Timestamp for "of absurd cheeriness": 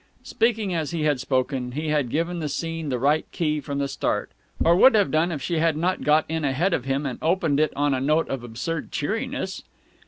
8.27-9.61